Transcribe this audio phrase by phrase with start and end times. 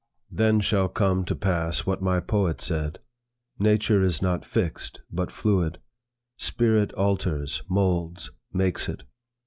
[0.31, 2.97] Then shall come to pass what my poet said;
[3.59, 5.77] 'Nature is not fixed but fluid.
[6.39, 9.03] Spirit alters, moulds, makes it.